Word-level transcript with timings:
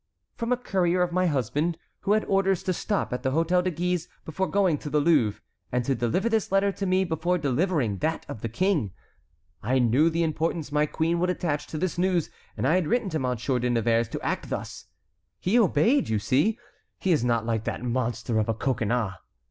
"From 0.33 0.51
a 0.51 0.57
courier 0.57 1.03
of 1.03 1.11
my 1.11 1.27
husband, 1.27 1.77
who 1.99 2.13
had 2.13 2.25
orders 2.25 2.63
to 2.63 2.73
stop 2.73 3.13
at 3.13 3.21
the 3.21 3.29
Hôtel 3.33 3.63
de 3.63 3.69
Guise 3.69 4.07
before 4.25 4.47
going 4.47 4.79
to 4.79 4.89
the 4.89 4.99
Louvre, 4.99 5.39
and 5.71 5.85
to 5.85 5.93
deliver 5.93 6.27
this 6.27 6.51
letter 6.51 6.71
to 6.71 6.87
me 6.87 7.03
before 7.03 7.37
delivering 7.37 7.99
that 7.99 8.25
of 8.27 8.41
the 8.41 8.49
King. 8.49 8.93
I 9.61 9.77
knew 9.77 10.09
the 10.09 10.23
importance 10.23 10.71
my 10.71 10.87
queen 10.87 11.19
would 11.19 11.29
attach 11.29 11.67
to 11.67 11.77
this 11.77 11.99
news, 11.99 12.31
and 12.57 12.67
I 12.67 12.73
had 12.73 12.87
written 12.87 13.09
to 13.09 13.19
Monsieur 13.19 13.59
de 13.59 13.69
Nevers 13.69 14.07
to 14.09 14.21
act 14.23 14.49
thus. 14.49 14.87
He 15.39 15.59
obeyed, 15.59 16.09
you 16.09 16.17
see; 16.17 16.57
he 16.97 17.11
is 17.11 17.23
not 17.23 17.45
like 17.45 17.65
that 17.65 17.83
monster 17.83 18.39
of 18.39 18.49
a 18.49 18.55
Coconnas. 18.55 19.11